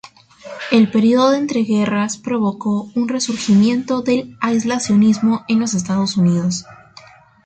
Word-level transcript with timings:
El 0.71 0.89
período 0.89 1.29
de 1.29 1.37
entreguerras 1.37 2.17
provocó 2.17 2.89
un 2.95 3.07
resurgimiento 3.07 4.01
del 4.01 4.35
aislacionismo 4.41 5.45
en 5.47 5.59
los 5.59 5.75
Estados 5.75 6.17
Unidos. 6.17 6.65